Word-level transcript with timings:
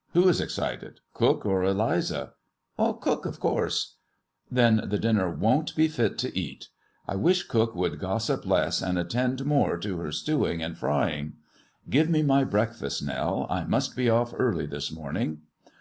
"Who 0.14 0.28
is 0.28 0.40
excited, 0.40 0.98
cook 1.14 1.46
or 1.46 1.62
Eliza 1.62 2.32
1 2.74 2.94
""Ck)ok, 2.94 3.24
of 3.24 3.38
course." 3.38 3.98
"Then 4.50 4.82
the 4.84 4.98
dinner 4.98 5.30
won't 5.30 5.76
be 5.76 5.86
fit 5.86 6.18
to 6.18 6.36
eat. 6.36 6.70
I 7.06 7.14
wish 7.14 7.44
cook 7.44 7.76
would 7.76 8.00
gossip 8.00 8.44
less, 8.44 8.82
and 8.82 8.98
attend 8.98 9.44
more 9.44 9.78
to 9.78 9.98
her 9.98 10.10
stewing 10.10 10.60
and 10.60 10.76
frying. 10.76 11.34
Give 11.88 12.10
me 12.10 12.24
my 12.24 12.42
breakfast, 12.42 13.00
Nell; 13.04 13.46
I 13.48 13.62
must 13.62 13.94
be 13.94 14.10
off 14.10 14.34
early 14.36 14.66
this 14.66 14.90
morning. 14.90 15.42